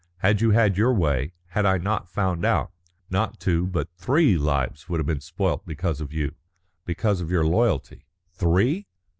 Had 0.17 0.41
you 0.41 0.49
had 0.49 0.77
your 0.77 0.95
way, 0.95 1.31
had 1.49 1.63
I 1.63 1.77
not 1.77 2.09
found 2.09 2.43
out, 2.43 2.71
not 3.11 3.39
two 3.39 3.67
but 3.67 3.87
three 3.95 4.35
lives 4.35 4.89
would 4.89 4.99
have 4.99 5.05
been 5.05 5.21
spoilt 5.21 5.63
because 5.63 6.01
of 6.01 6.11
you 6.11 6.33
because 6.85 7.21
of 7.21 7.29
your 7.29 7.45
loyalty." 7.45 8.07
"Three?" 8.31 8.87